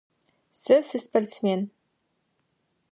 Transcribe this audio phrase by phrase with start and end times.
[0.61, 1.61] Сэ сыспортсмен.